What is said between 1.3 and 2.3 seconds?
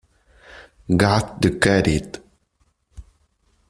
to Get It!